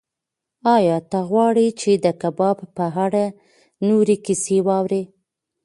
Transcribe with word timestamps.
ایا 0.75 0.97
ته 1.09 1.19
غواړې 1.29 1.67
چې 1.81 1.91
د 2.03 2.05
کباب 2.21 2.57
په 2.75 2.85
اړه 3.05 3.25
نورې 3.87 4.15
کیسې 4.25 4.57
واورې؟ 4.67 5.03